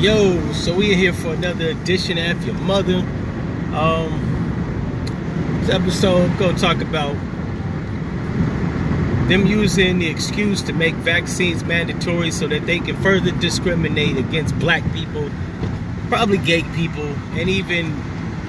[0.00, 3.00] Yo, so we are here for another edition of Your Mother.
[3.74, 7.12] Um, this episode, to talk about
[9.28, 14.58] them using the excuse to make vaccines mandatory so that they can further discriminate against
[14.58, 15.28] black people,
[16.08, 17.04] probably gay people,
[17.38, 17.94] and even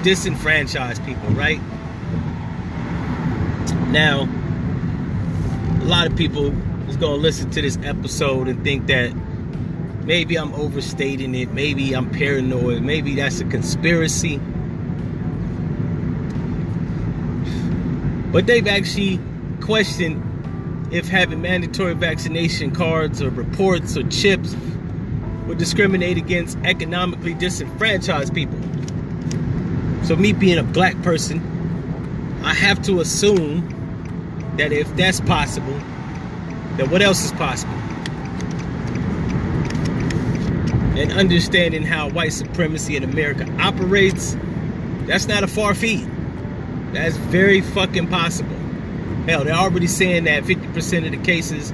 [0.02, 1.60] disenfranchised people, right?
[3.90, 4.26] Now,
[5.82, 6.46] a lot of people
[6.88, 9.12] is going to listen to this episode and think that
[10.04, 14.38] maybe I'm overstating it, maybe I'm paranoid, maybe that's a conspiracy.
[18.32, 19.20] But they've actually
[19.60, 20.28] questioned
[20.92, 24.54] if having mandatory vaccination cards or reports or chips
[25.46, 28.58] would discriminate against economically disenfranchised people.
[30.04, 33.68] So, me being a black person, I have to assume
[34.56, 35.78] that if that's possible,
[36.76, 37.91] then what else is possible?
[41.02, 44.36] And understanding how white supremacy in America operates,
[45.08, 46.06] that's not a far feat.
[46.92, 48.54] That's very fucking possible.
[49.26, 51.72] Hell, they're already saying that 50% of the cases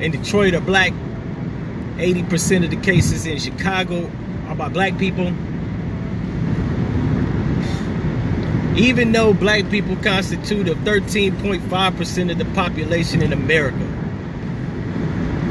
[0.00, 0.94] in Detroit are black,
[1.96, 4.10] 80% of the cases in Chicago
[4.46, 5.26] are by black people.
[8.78, 13.76] Even though black people constitute of 13.5% of the population in America,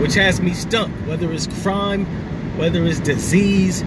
[0.01, 2.07] which has me stumped, whether it's crime,
[2.57, 3.81] whether it's disease,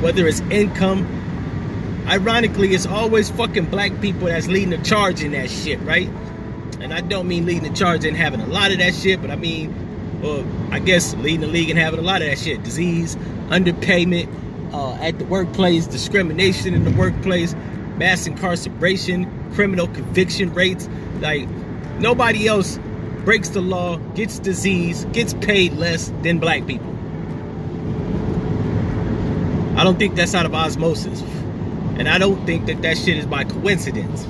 [0.00, 1.06] whether it's income,
[2.10, 6.08] Ironically, it's always fucking black people that's leading the charge in that shit, right?
[6.80, 9.30] And I don't mean leading the charge and having a lot of that shit, but
[9.30, 12.64] I mean, well, I guess leading the league and having a lot of that shit.
[12.64, 13.14] Disease,
[13.50, 14.28] underpayment
[14.74, 17.54] uh, at the workplace, discrimination in the workplace,
[17.96, 20.88] mass incarceration, criminal conviction rates.
[21.20, 21.48] Like,
[22.00, 22.76] nobody else
[23.24, 26.90] breaks the law, gets disease, gets paid less than black people.
[29.78, 31.22] I don't think that's out of osmosis.
[31.98, 34.26] And I don't think that that shit is by coincidence.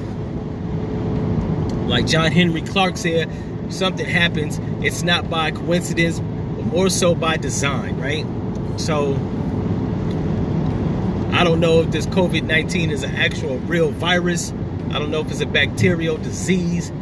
[1.89, 3.31] Like John Henrik Clarke said,
[3.69, 8.27] something happens, it's not by coincidence, but more so by design, right?
[8.81, 9.15] So
[11.33, 14.53] I don't know if this COVID 19 is an actual real virus.
[14.91, 16.93] I don't know if it's a bacterial disease.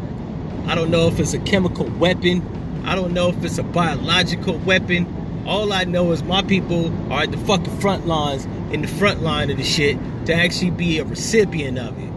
[0.69, 2.43] I don't know if it's a chemical weapon.
[2.85, 5.43] I don't know if it's a biological weapon.
[5.47, 9.23] All I know is my people are at the fucking front lines, in the front
[9.23, 9.97] line of the shit,
[10.27, 12.13] to actually be a recipient of it.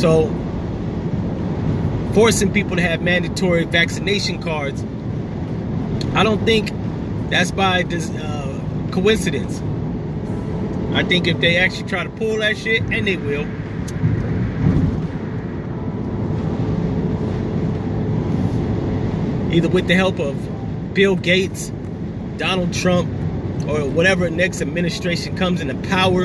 [0.00, 0.28] So,
[2.14, 4.82] forcing people to have mandatory vaccination cards,
[6.14, 6.72] I don't think
[7.28, 9.60] that's by uh, coincidence.
[10.94, 13.46] I think if they actually try to pull that shit, and they will,
[19.52, 21.72] either with the help of Bill Gates,
[22.36, 23.08] Donald Trump,
[23.68, 26.24] or whatever next administration comes into power,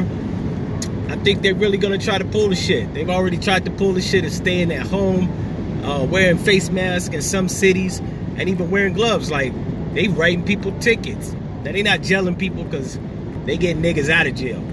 [1.09, 2.93] I think they're really gonna try to pull the shit.
[2.93, 7.13] They've already tried to pull the shit of staying at home, uh, wearing face masks
[7.13, 7.99] in some cities,
[8.37, 9.31] and even wearing gloves.
[9.31, 9.53] Like
[9.93, 11.33] they writing people tickets.
[11.63, 12.99] Now they not jailing people because
[13.45, 14.63] they get niggas out of jail.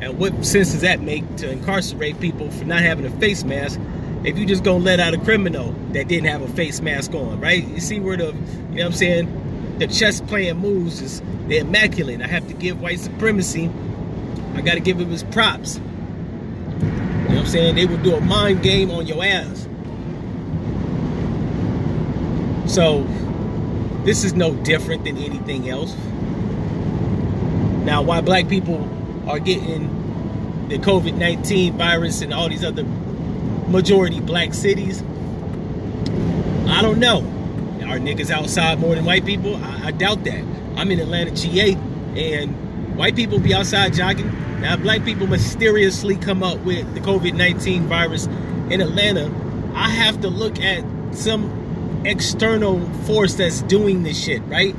[0.00, 3.80] And what sense does that make to incarcerate people for not having a face mask
[4.24, 7.40] if you just gonna let out a criminal that didn't have a face mask on,
[7.40, 7.66] right?
[7.66, 8.38] You see where the, you know
[8.70, 12.22] what I'm saying, the chess playing moves is they're immaculate.
[12.22, 13.70] I have to give white supremacy.
[14.54, 15.76] I gotta give him his props.
[15.76, 17.74] You know what I'm saying?
[17.76, 19.68] They will do a mind game on your ass.
[22.72, 23.04] So
[24.04, 25.94] this is no different than anything else.
[27.84, 28.88] Now, why black people
[29.28, 32.84] are getting the COVID 19 virus and all these other
[33.68, 35.02] majority black cities?
[36.68, 37.20] I don't know.
[37.86, 39.56] Are niggas outside more than white people?
[39.56, 40.44] I, I doubt that.
[40.76, 41.72] I'm in Atlanta, GA,
[42.16, 44.30] and white people be outside jogging.
[44.60, 48.26] Now, black people mysteriously come up with the COVID 19 virus
[48.70, 49.32] in Atlanta.
[49.74, 50.84] I have to look at
[51.14, 54.74] some external force that's doing this shit, right?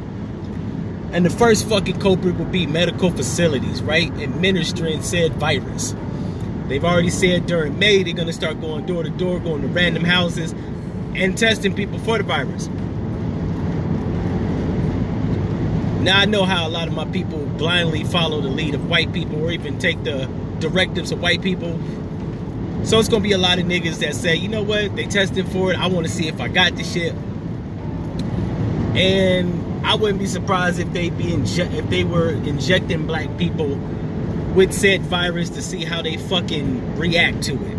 [1.12, 4.12] And the first fucking culprit would be medical facilities, right?
[4.20, 5.96] Administering said virus.
[6.68, 9.68] They've already said during May they're going to start going door to door, going to
[9.68, 10.54] random houses,
[11.16, 12.68] and testing people for the virus.
[16.04, 19.14] Now I know how a lot of my people blindly follow the lead of white
[19.14, 20.30] people or even take the
[20.60, 21.80] directives of white people.
[22.84, 25.48] So it's gonna be a lot of niggas that say, you know what, they tested
[25.50, 25.80] for it.
[25.80, 27.14] I want to see if I got the shit.
[28.96, 33.76] And I wouldn't be surprised if they be inje- if they were injecting black people
[34.58, 37.78] with said virus to see how they fucking react to it.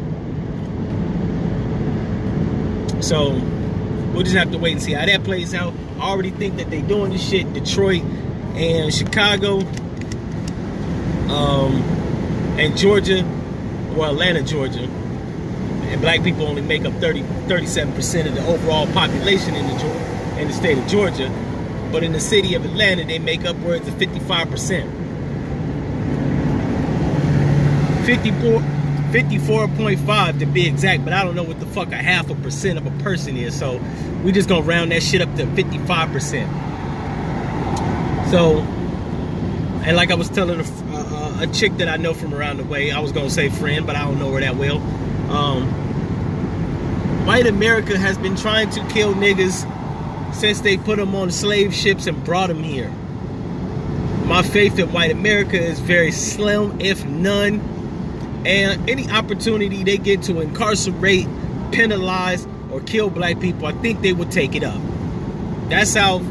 [3.03, 3.33] So
[4.13, 5.75] we'll just have to wait and see how that plays out.
[5.99, 8.05] I already think that they doing this shit in Detroit
[8.55, 9.59] and Chicago,
[11.29, 11.83] um,
[12.61, 13.25] and Georgia,
[13.97, 14.85] or Atlanta, Georgia.
[14.85, 20.47] And black people only make up 30, 37% of the overall population in the, in
[20.47, 21.29] the state of Georgia.
[21.91, 25.08] But in the city of Atlanta, they make upwards of 55%.
[28.09, 28.61] 54,
[29.11, 32.79] 54.5 to be exact, but I don't know what the fuck a half a percent
[32.79, 33.55] of a person is.
[33.55, 33.79] So
[34.25, 36.49] we just gonna round that shit up to 55%.
[38.31, 38.61] So,
[39.85, 42.65] and like I was telling a, uh, a chick that I know from around the
[42.65, 44.79] way, I was gonna say friend, but I don't know her that well.
[45.31, 45.67] Um,
[47.27, 52.07] white America has been trying to kill niggas since they put them on slave ships
[52.07, 52.89] and brought them here.
[54.25, 57.78] My faith in white America is very slim, if none.
[58.49, 61.29] And any opportunity they get to incarcerate,
[61.71, 64.81] penalize, or kill black people, I think they would take it up.
[65.69, 66.23] That's how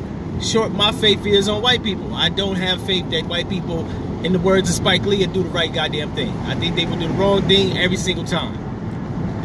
[0.42, 2.16] short my faith is on white people.
[2.16, 3.88] I don't have faith that white people,
[4.26, 6.32] in the words of Spike Lee, do the right goddamn thing.
[6.48, 8.58] I think they would do the wrong thing every single time.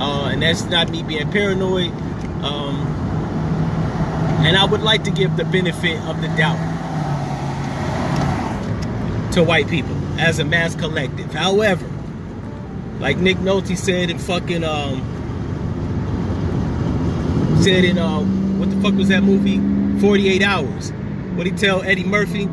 [0.01, 1.93] Uh, and that's not me being paranoid.
[2.43, 2.77] Um,
[4.47, 6.57] and I would like to give the benefit of the doubt
[9.33, 11.35] to white people as a mass collective.
[11.35, 11.87] However,
[13.02, 15.00] like Nick Nolte said in fucking um
[17.60, 19.58] said in uh what the fuck was that movie?
[20.00, 20.93] 48 hours.
[21.34, 22.49] What he tell Eddie Murphy?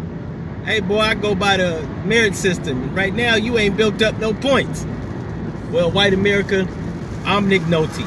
[0.65, 2.95] Hey boy, I go by the merit system.
[2.95, 4.85] Right now you ain't built up no points.
[5.69, 6.67] Well, white America,
[7.25, 8.03] I'm Nick Nolte.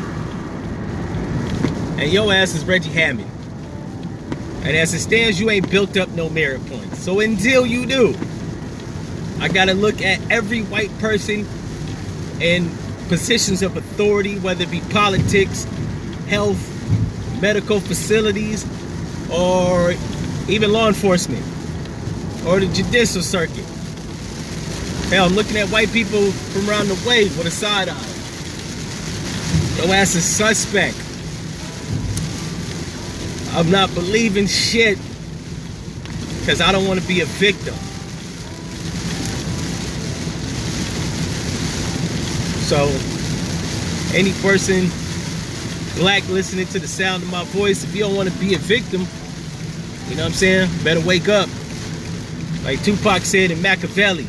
[2.00, 3.30] And your ass is Reggie Hammond.
[4.64, 6.98] And as it stands, you ain't built up no merit points.
[6.98, 8.16] So until you do,
[9.38, 11.46] I gotta look at every white person
[12.42, 12.68] in
[13.08, 15.64] positions of authority, whether it be politics,
[16.28, 16.60] health,
[17.40, 18.66] medical facilities,
[19.30, 19.94] or
[20.48, 21.44] even law enforcement,
[22.46, 23.64] or the judicial circuit.
[25.08, 28.08] Hell, I'm looking at white people from around the way with a side eye.
[29.76, 30.96] Your ass is suspect.
[33.54, 34.98] I'm not believing shit
[36.40, 37.74] because I don't want to be a victim.
[42.72, 42.88] So,
[44.16, 44.88] any person
[45.96, 48.58] black listening to the sound of my voice, if you don't want to be a
[48.58, 49.02] victim,
[50.08, 50.70] you know what I'm saying?
[50.82, 51.50] Better wake up.
[52.64, 54.24] Like Tupac said in Makaveli.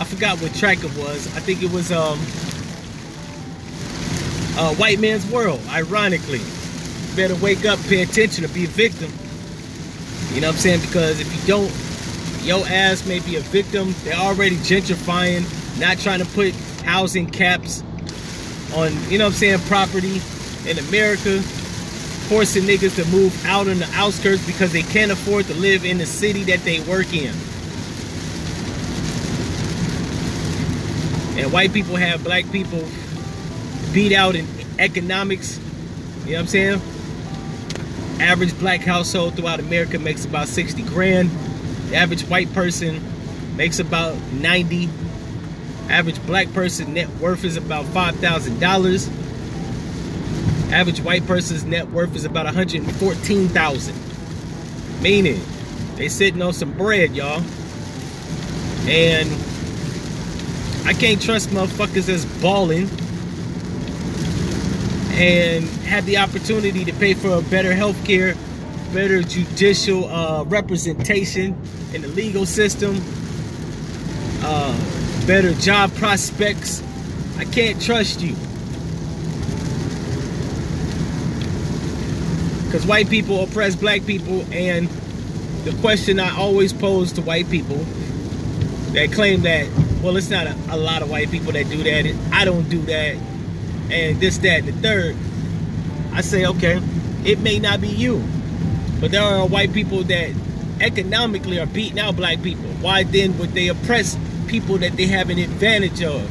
[0.00, 1.28] I forgot what track it was.
[1.36, 2.18] I think it was um
[4.58, 6.40] uh, White Man's World, ironically.
[7.14, 9.12] better wake up, pay attention, or be a victim.
[10.34, 10.80] You know what I'm saying?
[10.80, 11.72] Because if you don't,
[12.44, 13.94] your ass may be a victim.
[14.02, 15.46] They're already gentrifying,
[15.78, 16.52] not trying to put
[16.82, 17.82] housing caps
[18.74, 20.20] on, you know I'm saying, property
[20.66, 21.40] in America,
[22.28, 25.98] forcing niggas to move out on the outskirts because they can't afford to live in
[25.98, 27.34] the city that they work in.
[31.38, 32.86] And white people have black people
[33.92, 34.46] beat out in
[34.78, 35.58] economics.
[36.24, 36.80] You know what I'm saying?
[38.20, 41.30] Average black household throughout America makes about 60 grand.
[41.88, 43.02] The average white person
[43.56, 44.88] makes about 90
[45.90, 50.72] Average black person net worth is about $5,000.
[50.72, 53.94] Average white person's net worth is about 114,000.
[55.02, 55.40] Meaning,
[55.96, 57.42] they sitting on some bread, y'all.
[58.86, 59.28] And
[60.86, 62.88] I can't trust motherfuckers that's balling
[65.20, 68.36] and have the opportunity to pay for a better health care,
[68.92, 71.60] better judicial uh, representation
[71.92, 72.96] in the legal system,
[74.42, 76.82] uh, better job prospects.
[77.38, 78.34] I can't trust you.
[82.66, 84.88] Because white people oppress black people, and
[85.64, 87.78] the question I always pose to white people
[88.92, 89.68] that claim that,
[90.02, 92.80] well, it's not a, a lot of white people that do that, I don't do
[92.82, 93.16] that,
[93.90, 95.16] and this, that, and the third.
[96.12, 96.80] I say, okay,
[97.24, 98.22] it may not be you,
[99.00, 100.30] but there are white people that
[100.80, 102.68] economically are beating out black people.
[102.80, 104.16] Why then would they oppress
[104.50, 106.28] people that they have an advantage of.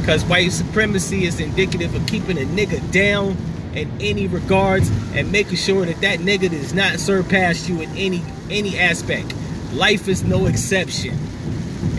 [0.00, 3.36] Because white supremacy is indicative of keeping a nigga down
[3.74, 8.22] in any regards and making sure that that nigga does not surpass you in any
[8.48, 9.34] any aspect.
[9.74, 11.12] Life is no exception.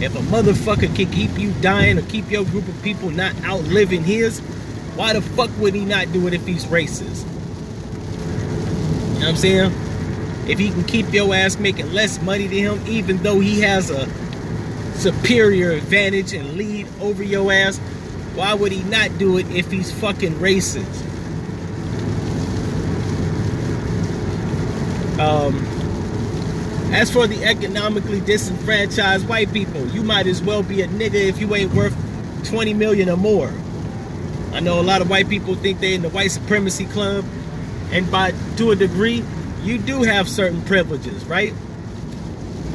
[0.01, 4.03] If a motherfucker can keep you dying or keep your group of people not outliving
[4.03, 4.39] his,
[4.95, 7.25] why the fuck would he not do it if he's racist?
[9.13, 9.71] You know what I'm saying?
[10.49, 13.91] If he can keep your ass making less money than him, even though he has
[13.91, 14.07] a
[14.99, 17.77] superior advantage and lead over your ass,
[18.35, 20.85] why would he not do it if he's fucking racist?
[25.19, 25.55] Um,
[26.93, 31.39] as for the economically disenfranchised white people, you might as well be a nigga if
[31.39, 31.95] you ain't worth
[32.45, 33.51] 20 million or more.
[34.51, 37.23] I know a lot of white people think they're in the white supremacy club,
[37.91, 39.23] and by to a degree,
[39.61, 41.53] you do have certain privileges, right?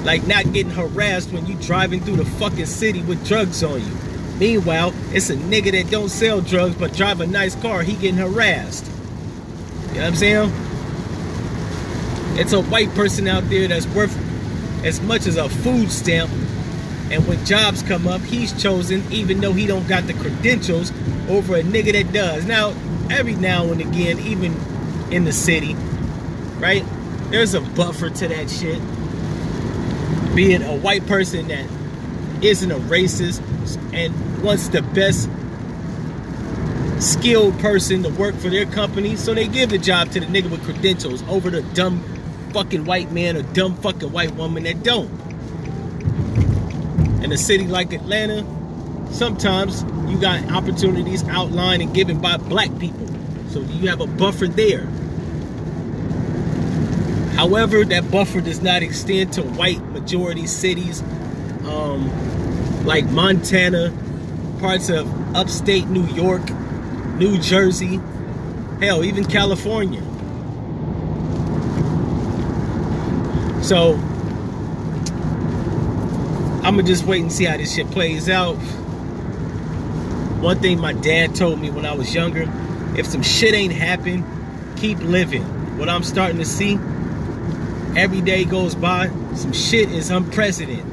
[0.04, 3.96] Like not getting harassed when you driving through the fucking city with drugs on you.
[4.38, 8.16] Meanwhile, it's a nigga that don't sell drugs but drive a nice car, he getting
[8.16, 8.87] harassed.
[9.88, 10.52] You know what I'm saying?
[12.37, 14.16] It's a white person out there that's worth
[14.84, 16.30] as much as a food stamp.
[17.11, 20.90] And when jobs come up, he's chosen, even though he don't got the credentials,
[21.28, 22.44] over a nigga that does.
[22.44, 22.75] Now,
[23.11, 24.56] every now and again, even
[25.11, 25.75] in the city,
[26.58, 26.84] right?
[27.30, 28.80] There's a buffer to that shit.
[30.34, 31.64] Being a white person that
[32.42, 33.40] isn't a racist
[33.94, 35.28] and wants the best
[37.00, 40.50] skilled person to work for their company, so they give the job to the nigga
[40.50, 42.02] with credentials over the dumb
[42.52, 45.10] fucking white man or dumb fucking white woman that don't.
[47.22, 48.44] In a city like Atlanta,
[49.12, 53.06] sometimes you got opportunities outlined and given by black people.
[53.50, 54.88] So you have a buffer there.
[57.36, 61.02] However, that buffer does not extend to white majority cities
[61.66, 63.92] um, like Montana,
[64.60, 66.48] parts of upstate New York,
[67.16, 68.00] New Jersey,
[68.80, 70.02] hell, even California.
[73.62, 73.94] So
[76.62, 78.54] I'm gonna just wait and see how this shit plays out.
[80.40, 82.50] One thing my dad told me when I was younger,
[82.96, 84.24] if some shit ain't happen,
[84.76, 85.42] keep living.
[85.78, 86.78] What I'm starting to see,
[87.96, 90.84] every day goes by, some shit is unprecedented.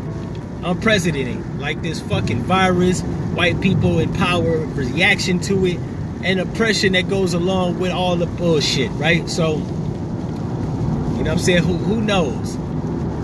[0.64, 1.60] Unprecedented.
[1.60, 5.78] Like this fucking virus, white people in power, reaction to it,
[6.24, 9.28] and oppression that goes along with all the bullshit, right?
[9.30, 11.64] So, you know what I'm saying?
[11.64, 12.56] Who, who knows?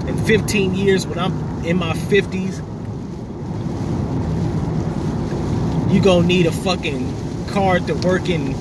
[0.07, 2.63] In 15 years, when I'm in my 50s,
[5.93, 8.53] you gonna need a fucking card to work in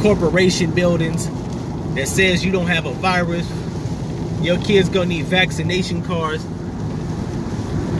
[0.00, 1.28] corporation buildings
[1.94, 3.46] that says you don't have a virus.
[4.40, 6.44] Your kids gonna need vaccination cards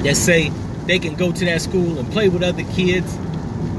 [0.02, 0.50] that say
[0.86, 3.14] they can go to that school and play with other kids.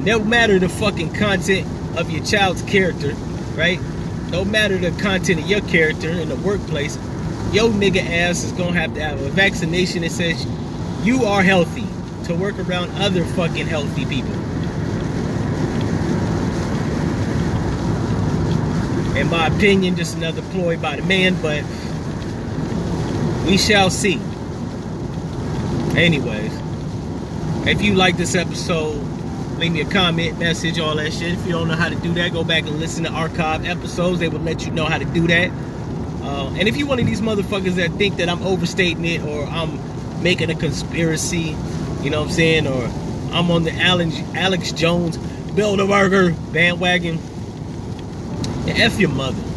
[0.05, 3.13] No matter the fucking content of your child's character,
[3.55, 3.79] right?
[4.29, 6.97] No matter the content of your character in the workplace,
[7.51, 10.45] your nigga ass is gonna have to have a vaccination that says
[11.03, 11.85] you are healthy
[12.25, 14.31] to work around other fucking healthy people.
[19.17, 21.63] In my opinion, just another ploy by the man, but
[23.45, 24.19] we shall see.
[25.95, 26.51] Anyways,
[27.67, 28.95] if you like this episode,
[29.57, 31.33] leave me a comment, message, all that shit.
[31.33, 34.19] If you don't know how to do that, go back and listen to archive episodes.
[34.19, 35.51] They will let you know how to do that.
[36.23, 39.45] Uh, and if you're one of these motherfuckers that think that I'm overstating it or
[39.45, 39.79] I'm
[40.23, 41.55] making a conspiracy,
[42.01, 42.85] you know what I'm saying, or
[43.33, 47.19] I'm on the Alan, Alex Jones Bilderberger bandwagon,
[48.67, 49.50] F your mother.